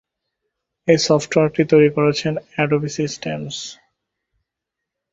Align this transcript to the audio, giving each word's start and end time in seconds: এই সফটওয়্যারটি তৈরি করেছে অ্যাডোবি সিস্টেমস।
এই 0.87 0.99
সফটওয়্যারটি 1.07 1.63
তৈরি 1.71 1.89
করেছে 1.97 2.25
অ্যাডোবি 2.53 2.89
সিস্টেমস। 2.97 3.55